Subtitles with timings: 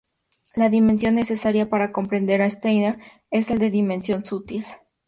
[0.55, 2.97] La dimensión necesaria para comprender a Steiner
[3.29, 4.65] es la dimensión sutil.